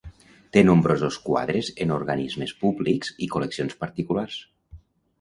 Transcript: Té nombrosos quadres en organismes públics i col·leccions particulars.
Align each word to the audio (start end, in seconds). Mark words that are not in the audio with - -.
Té 0.55 0.63
nombrosos 0.69 1.17
quadres 1.25 1.69
en 1.87 1.95
organismes 1.99 2.57
públics 2.65 3.15
i 3.27 3.31
col·leccions 3.37 3.81
particulars. 3.87 4.45